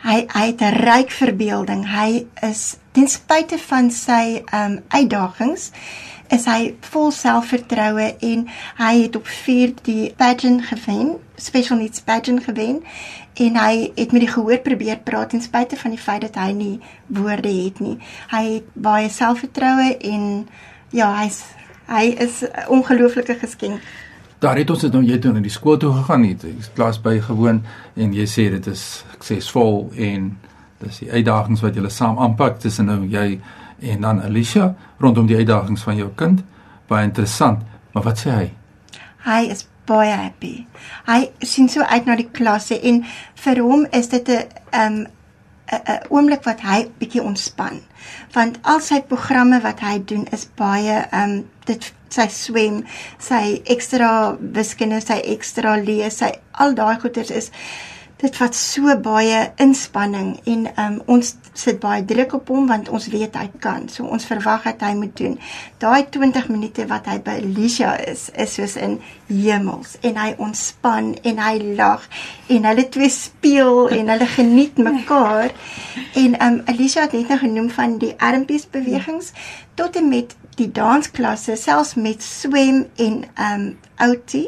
hy 0.03 0.25
hy 0.33 0.45
het 0.51 0.61
'n 0.61 0.77
ryk 0.83 1.11
verbeelding. 1.11 1.85
Hy 1.89 2.27
is 2.41 2.77
ten 2.91 3.07
spyte 3.07 3.57
van 3.57 3.91
sy 3.91 4.43
um, 4.53 4.79
uitdagings 4.87 5.71
is 6.29 6.45
hy 6.45 6.75
vol 6.91 7.11
selfvertroue 7.11 8.15
en 8.19 8.47
hy 8.77 8.93
het 9.01 9.15
op 9.15 9.27
4 9.27 9.73
die 9.83 10.13
pageant 10.17 10.65
gewen, 10.65 11.15
special 11.35 11.77
needs 11.77 12.01
pageant 12.01 12.43
gewen 12.43 12.81
en 13.33 13.55
hy 13.55 13.91
het 13.95 14.11
met 14.11 14.25
die 14.25 14.31
gehoor 14.33 14.57
probeer 14.65 14.97
praat 14.97 15.29
ten 15.29 15.41
spyte 15.41 15.77
van 15.77 15.93
die 15.93 16.01
feit 16.01 16.21
dat 16.21 16.35
hy 16.35 16.51
nie 16.51 16.79
woorde 17.07 17.51
het 17.51 17.79
nie. 17.79 17.97
Hy 18.33 18.43
het 18.57 18.73
baie 18.73 19.09
selfvertroue 19.09 19.97
en 19.97 20.47
ja, 20.91 21.13
hy's 21.21 21.43
hy 21.87 22.15
is 22.19 22.43
'n 22.43 22.67
ongelooflike 22.67 23.39
geskenk 23.39 23.81
Daar 24.39 24.57
het 24.57 24.69
ons 24.69 24.83
dit 24.85 24.93
nou 24.93 25.01
jy 25.01 25.17
toe 25.17 25.31
na 25.33 25.41
die 25.41 25.53
skool 25.53 25.79
toe 25.81 25.93
gegaan 25.95 26.23
het, 26.27 26.43
klas 26.77 26.99
by 27.01 27.15
gewoon 27.25 27.63
en 27.97 28.11
jy 28.13 28.25
sê 28.29 28.49
dit 28.53 28.67
is 28.69 28.83
suksesvol 29.15 29.87
en 29.97 30.27
dis 30.83 30.99
die 31.01 31.09
uitdagings 31.09 31.63
wat 31.65 31.75
jy 31.75 31.89
saam 31.89 32.19
aanpak 32.21 32.59
tussen 32.61 32.85
nou 32.85 32.99
jy 33.09 33.39
en 33.81 34.05
dan 34.05 34.21
Alicia 34.21 34.75
rondom 35.01 35.25
die 35.25 35.39
uitdagings 35.41 35.81
van 35.81 35.97
jou 35.97 36.11
kind. 36.15 36.43
Baie 36.87 37.09
interessant. 37.09 37.65
Maar 37.93 38.03
wat 38.03 38.21
sê 38.21 38.29
hy? 38.35 38.45
Hy 39.25 39.41
is 39.51 39.65
baie 39.89 40.13
happy. 40.13 40.53
Hy 41.07 41.19
sien 41.41 41.69
so 41.69 41.81
uit 41.81 42.05
na 42.05 42.15
die 42.19 42.29
klasse 42.29 42.77
en 42.77 43.03
vir 43.41 43.61
hom 43.65 43.87
is 43.91 44.09
dit 44.13 44.29
'n 44.29 44.45
'n 44.71 45.07
'n 45.67 45.99
oomblik 46.09 46.43
wat 46.43 46.61
hy 46.61 46.87
bietjie 46.99 47.23
ontspan. 47.23 47.81
Want 48.33 48.59
al 48.61 48.79
sy 48.79 49.01
programme 49.01 49.61
wat 49.61 49.79
hy 49.79 50.03
doen 50.05 50.27
is 50.31 50.47
baie 50.55 51.07
um 51.11 51.45
dit 51.65 51.93
sy 52.13 52.27
swem, 52.33 52.81
sy 53.19 53.59
ekstra 53.65 54.37
wiskunde, 54.39 55.01
sy 55.03 55.19
ekstra 55.35 55.77
lees, 55.81 56.21
sy 56.23 56.33
al 56.63 56.75
daai 56.77 56.97
goeders 57.01 57.31
is 57.31 57.51
dit 58.17 58.37
vat 58.41 58.55
so 58.57 58.93
baie 59.05 59.41
inspanning 59.61 60.31
en 60.49 60.63
um, 60.81 60.95
ons 61.17 61.35
sit 61.57 61.77
baie 61.81 62.01
druk 62.07 62.33
op 62.39 62.49
hom 62.49 62.65
want 62.69 62.89
ons 62.89 63.05
weet 63.13 63.35
hy 63.37 63.45
kan. 63.61 63.85
So 63.93 64.09
ons 64.09 64.25
verwag 64.25 64.65
dat 64.65 64.81
hy 64.87 64.95
moet 64.97 65.13
doen. 65.19 65.35
Daai 65.81 66.07
20 66.13 66.49
minute 66.49 66.87
wat 66.89 67.09
hy 67.11 67.19
by 67.25 67.37
Alicia 67.43 67.93
is, 68.09 68.27
is 68.33 68.57
soos 68.57 68.73
in 68.81 68.97
hemels 69.29 69.99
en 70.07 70.17
hy 70.17 70.31
ontspan 70.41 71.13
en 71.29 71.43
hy 71.45 71.53
lag 71.77 72.07
en 72.53 72.65
hulle 72.71 72.87
twee 72.93 73.11
speel 73.13 73.85
en 73.99 74.09
hulle 74.15 74.29
geniet 74.33 74.81
mekaar. 74.81 75.53
En 76.17 76.41
um 76.41 76.59
Alicia 76.73 77.05
het 77.05 77.13
net 77.19 77.29
nou 77.29 77.41
genoem 77.45 77.69
van 77.77 77.99
die 78.01 78.15
armpies 78.17 78.65
bewegings 78.73 79.33
tot 79.77 79.97
en 80.01 80.09
met 80.09 80.33
die 80.57 80.69
dansklasse, 80.73 81.55
selfs 81.55 81.95
met 81.95 82.23
swem 82.23 82.85
en 82.97 83.25
um 83.49 83.67
outie 84.07 84.47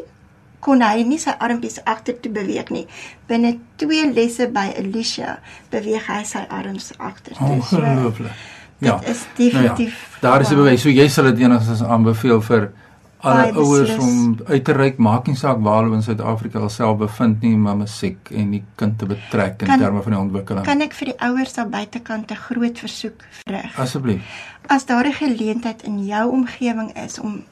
kon 0.59 0.81
hy 0.83 1.03
nie 1.07 1.19
sy 1.21 1.33
armpies 1.39 1.79
agtertoe 1.87 2.31
beweeg 2.35 2.71
nie. 2.73 2.85
Binne 3.29 3.55
twee 3.79 4.07
lesse 4.11 4.49
by 4.51 4.67
Alicia 4.79 5.37
beweeg 5.71 6.07
hy 6.11 6.23
sy 6.27 6.43
arms 6.49 6.91
agtertoe. 6.97 7.59
Ongelooflik. 7.59 8.47
Ja. 8.79 8.97
Dit 9.03 9.09
is 9.15 9.23
definitief. 9.35 9.95
Nou 9.95 10.19
ja, 10.19 10.21
daar 10.29 10.41
is 10.41 10.51
'n 10.51 10.55
bewys. 10.55 10.81
So 10.81 10.89
jy 10.89 11.07
sal 11.07 11.23
dit 11.23 11.39
enigstens 11.39 11.83
aanbeveel 11.83 12.41
vir 12.41 12.71
alle 13.19 13.51
ouers 13.53 13.97
om 13.97 14.37
uit 14.45 14.63
te 14.63 14.73
reik, 14.75 14.97
maak 14.97 15.27
nie 15.27 15.35
saak 15.35 15.59
waar 15.63 15.83
hulle 15.83 15.99
in 15.99 16.05
Suid-Afrika 16.05 16.61
alself 16.63 16.97
bevind 17.01 17.41
nie, 17.43 17.55
maar 17.59 17.75
musiek 17.79 18.31
en 18.31 18.53
die 18.55 18.63
kind 18.79 18.97
te 18.99 19.09
betrek 19.09 19.65
in 19.65 19.71
kan, 19.71 19.83
terme 19.83 20.03
van 20.05 20.15
die 20.15 20.21
ontwikkeling. 20.21 20.65
Kan 20.67 20.83
ek 20.85 20.95
vir 20.99 21.11
die 21.11 21.17
ouers 21.27 21.53
daar 21.57 21.69
buitekant 21.69 22.31
'n 22.31 22.41
groot 22.47 22.79
versoek 22.79 23.25
vra? 23.43 23.63
Asseblief. 23.75 24.23
As 24.67 24.85
daar 24.85 25.05
'n 25.05 25.13
geleentheid 25.13 25.83
in 25.83 26.05
jou 26.05 26.31
omgewing 26.31 26.95
is 27.05 27.19
om 27.19 27.43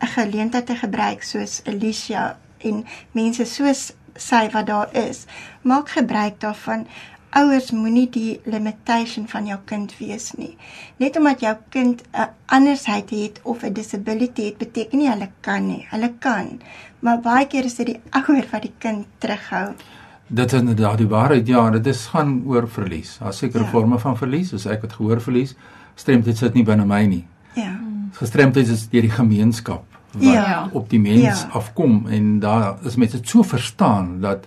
'n 0.00 0.06
geleentheid 0.06 0.66
te 0.66 0.76
gebruik 0.76 1.22
soos 1.22 1.62
Alicia 1.66 2.36
en 2.58 2.84
mense 3.12 3.44
soos 3.44 3.92
sy 4.14 4.48
wat 4.52 4.66
daar 4.66 4.88
is, 4.92 5.24
maak 5.62 5.88
gebruik 5.88 6.40
daarvan. 6.40 6.86
Ouers 7.30 7.70
moenie 7.70 8.06
die 8.10 8.40
limitation 8.44 9.26
van 9.28 9.46
jou 9.46 9.58
kind 9.64 9.92
wees 9.98 10.32
nie. 10.38 10.56
Net 10.96 11.16
omdat 11.16 11.40
jou 11.40 11.56
kind 11.68 12.02
'n 12.12 12.28
andersheid 12.46 13.10
het 13.10 13.40
of 13.42 13.62
'n 13.62 13.72
disability 13.72 14.44
het, 14.44 14.58
beteken 14.58 14.98
nie 14.98 15.10
hulle 15.10 15.30
kan 15.40 15.66
nie. 15.66 15.86
Hulle 15.90 16.12
kan. 16.18 16.60
Maar 17.00 17.20
baie 17.20 17.46
keer 17.46 17.64
is 17.64 17.74
dit 17.74 17.86
die 17.86 18.00
ouer 18.10 18.46
wat 18.50 18.62
die 18.62 18.74
kind 18.78 19.06
terughou. 19.18 19.74
Dit 20.26 20.52
is 20.52 20.60
inderdaad 20.60 20.98
die 20.98 21.08
waarheid. 21.08 21.46
Ja, 21.46 21.70
dit 21.70 21.86
is 21.86 22.06
gaan 22.06 22.42
oor 22.46 22.68
verlies. 22.68 23.18
Daar 23.18 23.32
seker 23.32 23.60
ja. 23.60 23.66
forme 23.66 23.98
van 23.98 24.16
verlies, 24.16 24.48
soos 24.48 24.66
ek 24.66 24.82
het 24.82 24.92
gehoor 24.92 25.20
verlies. 25.20 25.54
Stremdheid 25.94 26.36
sit 26.36 26.54
nie 26.54 26.64
binne 26.64 26.84
my 26.84 27.04
nie. 27.06 27.26
Ja. 27.54 27.78
Gestremdheid 28.12 28.68
is 28.68 28.88
deur 28.88 29.06
die 29.06 29.10
gemeenskap 29.10 29.84
wat 30.16 30.22
ja. 30.32 30.68
op 30.72 30.90
die 30.90 31.00
mens 31.00 31.42
ja. 31.42 31.48
afkom 31.52 32.06
en 32.06 32.38
daar 32.40 32.76
is 32.84 32.96
mense 32.96 33.18
so 33.22 33.42
verstaan 33.42 34.20
dat 34.20 34.46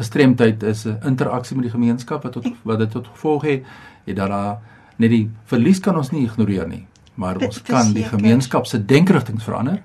gestremdheid 0.00 0.62
is 0.62 0.86
'n 0.86 0.98
interaksie 1.12 1.56
met 1.56 1.68
die 1.68 1.76
gemeenskap 1.76 2.22
wat 2.22 2.32
tot 2.38 2.48
wat 2.64 2.78
dit 2.78 2.90
tot 2.90 3.06
gevolg 3.12 3.42
het 3.42 3.64
en 4.06 4.14
dat 4.14 4.28
daar 4.28 4.58
net 4.96 5.10
die 5.10 5.30
verlies 5.44 5.80
kan 5.80 5.96
ons 5.96 6.10
nie 6.10 6.24
ignoreer 6.24 6.68
nie 6.68 6.86
maar 7.14 7.38
Be 7.38 7.46
ons 7.46 7.62
kan 7.62 7.92
die 7.92 8.04
gemeenskap 8.04 8.66
se 8.66 8.84
denkrigtinge 8.84 9.40
verander 9.40 9.82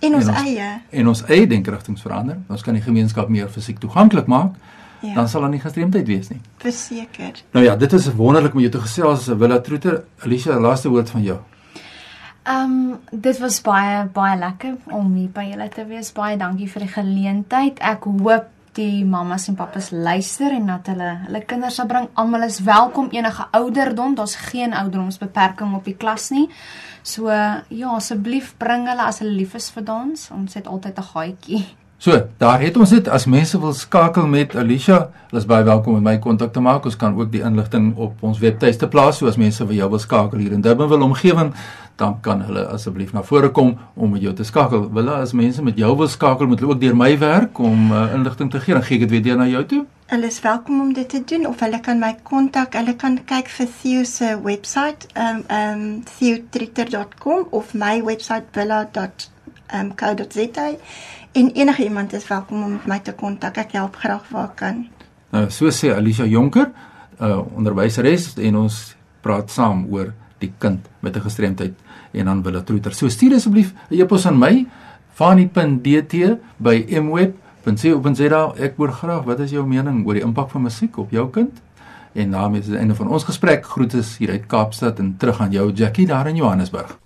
en 0.00 0.14
ons, 0.14 0.26
en 0.26 0.30
ons 0.30 0.42
eie 0.42 0.80
en 0.90 1.08
ons 1.08 1.24
eie 1.28 1.46
denkrigtinge 1.46 1.98
verander 1.98 2.38
ons 2.48 2.62
kan 2.62 2.74
die 2.74 2.82
gemeenskap 2.82 3.28
meer 3.28 3.48
fisiek 3.48 3.78
toeganklik 3.78 4.26
maak 4.26 4.54
Ja. 5.02 5.14
dan 5.14 5.28
sal 5.28 5.40
daar 5.40 5.50
nie 5.50 5.60
gestremdheid 5.60 6.06
wees 6.06 6.28
nie. 6.30 6.40
Verseker. 6.62 7.42
Nou 7.50 7.64
ja, 7.64 7.76
dit 7.76 7.92
is 7.92 8.04
wonderlik 8.14 8.54
om 8.54 8.60
jou 8.60 8.70
te 8.70 8.80
gesels 8.80 9.18
as 9.18 9.28
'n 9.28 9.38
Willa 9.38 9.60
Troeter. 9.60 10.04
Alicia, 10.24 10.60
laaste 10.60 10.88
woord 10.88 11.10
van 11.10 11.22
jou. 11.22 11.38
Ehm 12.42 12.70
um, 12.70 12.98
dit 13.10 13.38
was 13.38 13.60
baie 13.60 14.06
baie 14.12 14.38
lekker 14.38 14.74
om 14.90 15.14
hier 15.14 15.28
by 15.28 15.44
julle 15.50 15.68
te 15.68 15.86
wees. 15.86 16.12
Baie 16.12 16.36
dankie 16.36 16.68
vir 16.68 16.80
die 16.82 16.88
geleentheid. 16.88 17.78
Ek 17.78 18.04
hoop 18.04 18.46
die 18.76 19.04
mammas 19.04 19.48
en 19.48 19.56
pappas 19.58 19.90
luister 19.90 20.52
en 20.54 20.70
dat 20.70 20.88
hulle 20.92 21.10
hulle 21.26 21.42
kinders 21.48 21.76
sal 21.80 21.88
bring. 21.90 22.08
Almal 22.14 22.46
is 22.46 22.60
welkom 22.64 23.10
enige 23.12 23.46
ouderdom. 23.50 24.14
Daar's 24.14 24.36
geen 24.48 24.72
ouderdomsbeperking 24.72 25.74
op 25.76 25.84
die 25.84 25.96
klas 25.96 26.30
nie. 26.30 26.48
So 27.02 27.28
ja, 27.28 27.92
asseblief 27.92 28.54
bring 28.58 28.88
hulle 28.88 29.04
as 29.04 29.20
hulle 29.20 29.36
lief 29.36 29.54
is 29.58 29.70
vir 29.74 29.84
dans. 29.84 30.28
Ons 30.32 30.54
het 30.54 30.66
altyd 30.66 30.98
'n 30.98 31.08
gaatjie. 31.12 31.64
So, 32.02 32.16
daar 32.36 32.58
het 32.58 32.76
ons 32.76 32.90
dit 32.90 33.08
as 33.08 33.28
mense 33.30 33.58
wil 33.62 33.72
skakel 33.72 34.26
met 34.26 34.56
Alicia, 34.58 34.96
hulle 35.30 35.38
is 35.38 35.46
baie 35.46 35.62
welkom 35.62 35.94
om 35.94 36.02
my 36.02 36.16
kontak 36.18 36.50
te 36.52 36.60
maak. 36.60 36.84
Ons 36.84 36.96
kan 36.98 37.14
ook 37.14 37.30
die 37.30 37.44
inligting 37.46 37.92
op 37.94 38.24
ons 38.26 38.40
webtuiste 38.42 38.88
plaas, 38.88 39.20
so 39.20 39.30
as 39.30 39.38
mense 39.38 39.62
vir 39.68 39.76
jou 39.76 39.88
wil 39.90 40.02
skakel 40.02 40.42
hier 40.42 40.56
in 40.56 40.60
Durban 40.60 40.88
wil 40.90 41.04
omgewing, 41.06 41.52
dan 41.96 42.20
kan 42.20 42.42
hulle 42.42 42.66
asseblief 42.72 43.12
na 43.12 43.22
vore 43.22 43.50
kom 43.50 43.78
om 43.94 44.10
met 44.10 44.22
jou 44.22 44.34
te 44.34 44.44
skakel. 44.44 44.88
Wil 44.92 45.10
as 45.14 45.32
mense 45.32 45.62
met 45.62 45.78
jou 45.78 45.96
wil 45.96 46.08
skakel, 46.08 46.46
moet 46.46 46.60
hulle 46.60 46.72
ook 46.72 46.80
deur 46.80 46.96
my 46.96 47.18
werk 47.18 47.58
om 47.58 47.92
uh, 47.92 48.14
inligting 48.14 48.50
te 48.50 48.60
gee. 48.60 48.74
Dan 48.74 48.82
gee 48.82 48.96
ek 48.98 49.04
dit 49.06 49.10
weer 49.10 49.22
deur 49.22 49.36
na 49.42 49.48
jou 49.50 49.64
toe. 49.66 49.84
Hulle 50.12 50.28
is 50.28 50.40
welkom 50.44 50.80
om 50.80 50.92
dit 50.92 51.08
te 51.08 51.22
doen 51.24 51.46
of 51.48 51.60
hulle 51.64 51.80
kan 51.80 51.98
my 52.00 52.14
kontak. 52.22 52.74
Hulle 52.76 52.96
kan 53.00 53.16
kyk 53.24 53.48
vir 53.48 53.70
Theo 53.80 54.04
se 54.04 54.34
webwerf, 54.44 55.08
ehm 55.14 55.36
um, 55.36 55.44
ehm 55.46 55.80
um, 55.80 56.02
theotritter.com 56.18 57.46
of 57.50 57.74
my 57.74 58.02
webwerf 58.04 58.44
villa.co.za. 58.52 59.16
Um, 59.72 60.76
En 61.32 61.50
enige 61.50 61.84
iemand 61.84 62.12
is 62.12 62.28
welkom 62.28 62.62
om 62.62 62.80
my 62.84 62.98
te 62.98 63.12
kontak. 63.12 63.56
Ek 63.56 63.72
help 63.72 63.96
graag 63.96 64.26
waar 64.28 64.50
ek 64.50 64.56
kan. 64.60 64.82
Nou, 65.32 65.46
so 65.48 65.72
sê 65.72 65.94
Alicia 65.94 66.26
Jonker, 66.28 66.68
uh, 67.16 67.38
onderwyseres 67.56 68.34
en 68.36 68.58
ons 68.66 68.80
praat 69.24 69.48
saam 69.50 69.86
oor 69.88 70.10
die 70.42 70.52
kind 70.58 70.88
met 71.00 71.16
'n 71.16 71.20
gestremdheid 71.20 71.74
en 72.12 72.24
dan 72.24 72.42
wil 72.42 72.52
dit 72.52 72.66
troeter. 72.66 72.94
So 72.94 73.08
stuur 73.08 73.34
asseblief 73.34 73.74
'n 73.90 74.00
e-pos 74.00 74.26
aan 74.26 74.38
my 74.38 74.66
fani.dt 75.14 76.38
by 76.56 76.86
mweb.co.za. 77.00 78.54
Ek 78.56 78.76
hoor 78.76 78.92
graag 78.92 79.24
wat 79.24 79.40
is 79.40 79.50
jou 79.50 79.66
mening 79.66 80.06
oor 80.06 80.14
die 80.14 80.22
impak 80.22 80.50
van 80.50 80.62
musiek 80.62 80.96
op 80.98 81.10
jou 81.10 81.30
kind? 81.30 81.62
En 82.12 82.30
daarmee 82.30 82.60
is 82.60 82.66
dit 82.66 82.76
einde 82.76 82.94
van 82.94 83.08
ons 83.08 83.24
gesprek. 83.24 83.64
Groete 83.64 84.02
hier 84.18 84.30
uit 84.30 84.46
Kaapstad 84.46 84.98
en 84.98 85.16
terug 85.16 85.40
aan 85.40 85.50
jou 85.50 85.72
Jackie 85.72 86.06
daar 86.06 86.28
in 86.28 86.36
Johannesburg. 86.36 86.98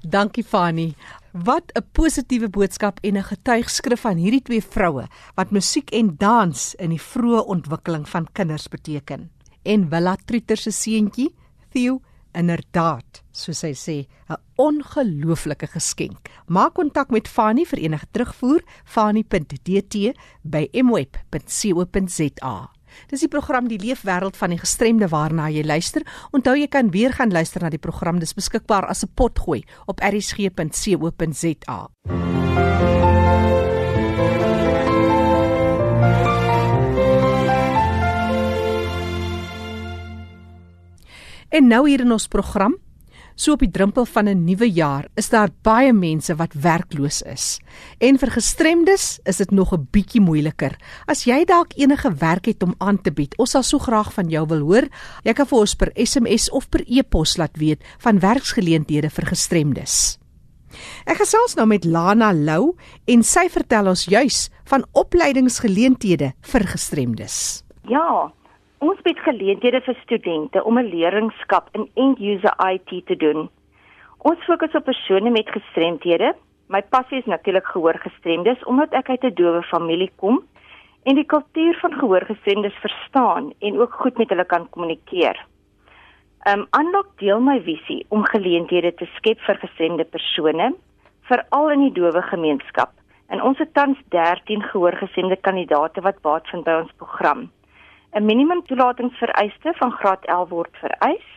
Dankie 0.00 0.44
Fani. 0.44 0.94
Wat 1.32 1.72
'n 1.74 1.82
positiewe 1.92 2.48
boodskap 2.48 2.98
en 3.00 3.16
'n 3.16 3.22
getuigskrif 3.22 4.00
van 4.00 4.16
hierdie 4.16 4.42
twee 4.42 4.62
vroue 4.62 5.06
wat 5.34 5.50
musiek 5.50 5.90
en 5.90 6.14
dans 6.18 6.74
in 6.74 6.88
die 6.88 7.00
vroeë 7.00 7.46
ontwikkeling 7.46 8.08
van 8.08 8.28
kinders 8.32 8.68
beteken. 8.68 9.30
En 9.62 9.88
Willa 9.88 10.16
Trieter 10.24 10.56
se 10.56 10.70
seentjie, 10.70 11.34
Theo, 11.70 12.00
inderdaad, 12.34 13.22
soos 13.32 13.62
hy 13.62 13.72
sê, 13.74 14.06
'n 14.28 14.36
ongelooflike 14.56 15.66
geskenk. 15.66 16.28
Maak 16.46 16.74
kontak 16.74 17.10
met 17.10 17.28
Fani 17.28 17.64
vir 17.64 17.78
enige 17.78 18.06
terugvoer, 18.12 18.62
fani.dt 18.84 20.14
by 20.42 20.68
mweb.co.za. 20.72 22.56
Dis 23.10 23.20
die 23.20 23.28
program 23.28 23.68
Die 23.68 23.78
Leefwêreld 23.78 24.36
van 24.36 24.50
die 24.54 24.58
Gestremde 24.58 25.08
waarna 25.08 25.48
jy 25.50 25.64
luister. 25.66 26.02
Onthou 26.32 26.56
jy 26.58 26.68
kan 26.68 26.90
weer 26.94 27.12
gaan 27.12 27.32
luister 27.32 27.62
na 27.62 27.70
die 27.70 27.82
program. 27.82 28.18
Dis 28.18 28.34
beskikbaar 28.34 28.86
as 28.86 29.04
'n 29.04 29.10
potgooi 29.14 29.64
op 29.86 30.00
erisg.co.za. 30.00 31.78
En 41.54 41.68
nou 41.70 41.84
hier 41.86 42.02
in 42.02 42.10
ons 42.12 42.26
program 42.26 42.74
So 43.34 43.56
op 43.56 43.64
die 43.64 43.70
drempel 43.70 44.06
van 44.06 44.28
'n 44.28 44.44
nuwe 44.44 44.70
jaar 44.70 45.08
is 45.14 45.28
daar 45.28 45.48
baie 45.62 45.92
mense 45.92 46.34
wat 46.36 46.52
werkloos 46.52 47.22
is. 47.22 47.58
En 47.98 48.18
vir 48.18 48.30
gestremdes 48.30 49.18
is 49.22 49.36
dit 49.36 49.50
nog 49.50 49.72
'n 49.74 49.88
bietjie 49.90 50.20
moeiliker. 50.20 50.76
As 51.06 51.24
jy 51.24 51.44
dalk 51.44 51.72
enige 51.76 52.14
werk 52.14 52.44
het 52.44 52.62
om 52.62 52.74
aan 52.78 53.02
te 53.02 53.10
bied, 53.10 53.36
ons 53.36 53.50
sal 53.50 53.62
so 53.62 53.78
graag 53.78 54.12
van 54.12 54.28
jou 54.28 54.46
wil 54.46 54.60
hoor. 54.60 54.88
Jy 55.22 55.32
kan 55.32 55.46
vir 55.46 55.58
ons 55.58 55.74
per 55.74 55.90
SMS 55.94 56.50
of 56.50 56.68
per 56.68 56.84
e-pos 56.86 57.36
laat 57.36 57.56
weet 57.56 57.82
van 57.98 58.20
werksgeleenthede 58.20 59.10
vir 59.10 59.26
gestremdes. 59.26 60.18
Ek 61.04 61.16
gesels 61.16 61.54
nou 61.54 61.66
met 61.66 61.84
Lana 61.84 62.32
Lou 62.32 62.76
en 63.04 63.22
sy 63.22 63.48
vertel 63.48 63.88
ons 63.88 64.04
juis 64.04 64.50
van 64.64 64.84
opleidingsgeleenthede 64.92 66.32
vir 66.40 66.66
gestremdes. 66.66 67.64
Ja, 67.88 68.32
Ons 68.84 69.00
bied 69.02 69.18
geleenthede 69.24 69.80
vir 69.80 69.96
studente 70.02 70.64
om 70.64 70.78
'n 70.78 70.90
leerlingskap 70.94 71.68
in 71.72 71.88
end 71.94 72.18
user 72.20 72.54
IT 72.72 73.06
te 73.06 73.16
doen. 73.16 73.48
Ons 74.18 74.44
fokus 74.44 74.74
op 74.74 74.84
persone 74.84 75.30
met 75.30 75.48
gestremthede, 75.48 76.34
My 76.68 76.80
passie 76.82 77.18
is 77.18 77.26
natuurlik 77.28 77.66
gehoorgestremdes 77.66 78.62
omdat 78.64 78.94
ek 78.96 79.08
uit 79.08 79.24
'n 79.24 79.34
dowe 79.36 79.62
familie 79.62 80.10
kom 80.16 80.42
en 81.04 81.14
die 81.14 81.26
kultuur 81.32 81.76
van 81.80 81.92
gehoorgestremdes 81.92 82.76
verstaan 82.80 83.52
en 83.58 83.80
ook 83.80 83.92
goed 83.92 84.18
met 84.18 84.28
hulle 84.28 84.44
kan 84.44 84.70
kommunikeer. 84.70 85.36
Um 86.48 86.66
Unlock 86.78 87.18
deel 87.18 87.40
my 87.40 87.60
visie 87.60 88.06
om 88.08 88.24
geleenthede 88.24 88.94
te 88.94 89.06
skep 89.16 89.40
vir 89.40 89.56
gestremde 89.56 90.04
persone, 90.04 90.74
veral 91.20 91.70
in 91.70 91.80
die 91.80 91.92
dowe 91.92 92.22
gemeenskap. 92.22 92.90
En 93.28 93.42
ons 93.42 93.58
het 93.58 93.74
tans 93.74 93.98
13 94.08 94.62
gehoorgestremde 94.62 95.36
kandidaate 95.36 96.00
wat 96.00 96.20
baat 96.20 96.48
vind 96.48 96.64
by 96.64 96.80
ons 96.80 96.92
program. 96.96 97.50
'n 98.14 98.24
Minimum 98.24 98.62
toelatingsvereiste 98.66 99.72
van 99.76 99.90
graad 99.90 100.24
11 100.24 100.48
word 100.48 100.76
vereis. 100.80 101.28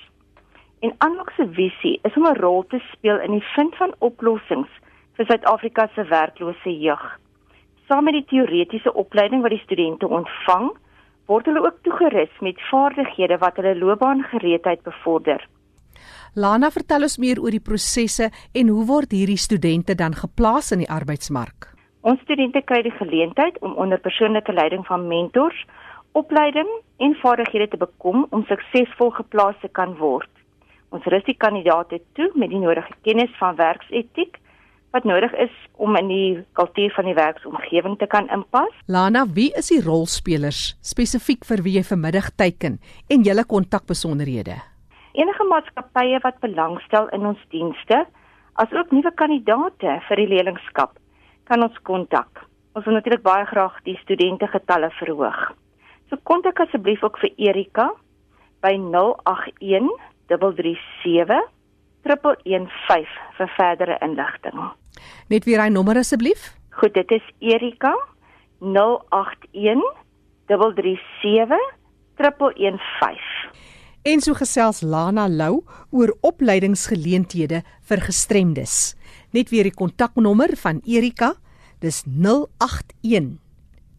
En 0.80 0.96
Unlock 1.06 1.32
se 1.36 1.48
visie 1.52 2.00
is 2.04 2.16
om 2.16 2.26
'n 2.28 2.40
rol 2.40 2.66
te 2.68 2.80
speel 2.92 3.20
in 3.20 3.32
die 3.32 3.48
vind 3.56 3.76
van 3.76 3.96
oplossings 3.98 4.70
vir 5.16 5.26
Suid-Afrika 5.26 5.90
se 5.96 6.04
werklose 6.04 6.80
jeug. 6.80 7.20
Saam 7.88 8.04
met 8.04 8.14
die 8.14 8.26
teoretiese 8.26 8.94
opleiding 8.94 9.42
wat 9.42 9.52
die 9.52 9.64
studente 9.64 10.08
ontvang, 10.08 10.72
word 11.26 11.46
hulle 11.46 11.66
ook 11.66 11.78
toegerus 11.82 12.40
met 12.40 12.62
vaardighede 12.70 13.38
wat 13.38 13.56
hulle 13.56 13.76
loopbaangereedheid 13.76 14.84
bevorder. 14.84 15.48
Lana, 16.34 16.70
vertel 16.70 17.02
ons 17.02 17.18
meer 17.18 17.42
oor 17.42 17.52
die 17.52 17.68
prosesse 17.70 18.30
en 18.54 18.68
hoe 18.68 18.86
word 18.86 19.12
hierdie 19.12 19.38
studente 19.38 19.96
dan 19.96 20.14
geplaas 20.14 20.72
in 20.72 20.78
die 20.78 20.92
arbeidsmark? 20.92 21.74
Ons 22.02 22.22
studente 22.22 22.62
kry 22.62 22.82
die 22.82 22.98
geleentheid 23.00 23.58
om 23.60 23.74
onder 23.74 24.00
persoonlike 24.00 24.54
leiding 24.54 24.86
van 24.86 25.08
mentors 25.08 25.66
opleiding 26.18 26.70
en 27.04 27.14
vaardighede 27.22 27.68
te 27.74 27.80
bekom 27.82 28.26
om 28.34 28.46
suksesvol 28.50 29.12
geplaas 29.20 29.58
te 29.62 29.70
kan 29.80 29.94
word. 30.02 30.30
Ons 30.96 31.06
rus 31.12 31.26
die 31.28 31.38
kandidaate 31.38 32.00
toe 32.18 32.30
met 32.40 32.50
die 32.54 32.62
nodige 32.64 32.96
kennis 33.06 33.34
van 33.42 33.58
werksetiek 33.60 34.40
wat 34.96 35.04
nodig 35.04 35.34
is 35.44 35.54
om 35.84 35.98
in 36.00 36.08
die 36.10 36.30
kultuur 36.58 36.94
van 36.96 37.10
die 37.10 37.18
werksomgewing 37.18 37.98
te 38.00 38.08
kan 38.10 38.30
inpas. 38.34 38.72
Lana, 38.88 39.26
wie 39.36 39.52
is 39.60 39.70
die 39.74 39.82
rolspelers 39.84 40.78
spesifiek 40.82 41.46
vir 41.46 41.62
wie 41.66 41.76
jy 41.78 41.84
vanmiddag 41.90 42.32
teiken 42.40 42.80
en 43.14 43.28
julle 43.28 43.46
kontakbesonderhede? 43.46 44.58
Enige 45.18 45.46
maatskappye 45.52 46.24
wat 46.24 46.40
belangstel 46.42 47.12
in 47.18 47.28
ons 47.30 47.44
dienste, 47.54 48.06
asook 48.64 48.96
nuwe 48.96 49.12
kandidaate 49.20 50.00
vir 50.08 50.24
die 50.24 50.30
leerlingskap, 50.34 50.98
kan 51.50 51.66
ons 51.68 51.78
kontak. 51.90 52.46
Ons 52.78 52.86
wil 52.86 52.98
natuurlik 52.98 53.26
baie 53.26 53.46
graag 53.50 53.78
die 53.86 53.98
studente 54.02 54.50
getalle 54.50 54.90
verhoog. 54.98 55.48
So 56.10 56.18
kontak 56.24 56.60
asseblief 56.64 57.04
ook 57.04 57.18
vir 57.20 57.34
Erika 57.50 57.90
by 58.64 58.76
081 58.80 59.90
337 60.28 61.42
1115 62.08 63.08
vir 63.38 63.50
verdere 63.58 63.98
inligting. 64.02 64.60
Net 65.28 65.46
weer 65.46 65.62
hy 65.62 65.70
nommer 65.70 66.00
asseblief. 66.00 66.54
Goed, 66.80 66.94
dit 66.96 67.12
is 67.12 67.26
Erika 67.40 67.92
081 68.60 69.84
337 70.48 71.60
1115. 72.16 73.76
En 74.08 74.22
so 74.24 74.38
gesels 74.40 74.80
Lana 74.82 75.28
Lou 75.28 75.66
oor 75.92 76.14
opleidingsgeleenthede 76.24 77.60
vir 77.90 78.04
gestremdes. 78.06 78.96
Net 79.36 79.52
weer 79.52 79.68
die 79.68 79.76
kontaknommer 79.76 80.56
van 80.62 80.80
Erika, 80.88 81.34
dis 81.84 82.06
081 82.08 83.36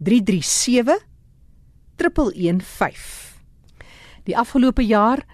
337 0.00 1.04
1115. 1.98 3.02
Die 4.24 4.36
afgelope 4.38 4.86
jaar 4.86 5.24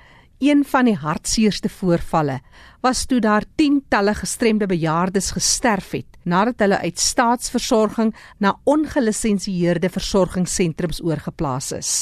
Een 0.45 0.65
van 0.67 0.85
die 0.85 0.97
hartseerste 0.99 1.69
voorvalle 1.69 2.41
was 2.83 3.05
toe 3.07 3.21
daar 3.21 3.45
tientalle 3.57 4.15
gestremde 4.15 4.67
bejaardes 4.67 5.31
gesterf 5.31 5.93
het 5.95 6.19
nadat 6.25 6.59
hulle 6.59 6.79
uit 6.79 6.99
staatsversorging 6.99 8.15
na 8.39 8.57
ongelisensieerde 8.65 9.89
versorgingssentrums 9.89 11.01
oorgeplaas 11.05 11.73
is. 11.73 11.93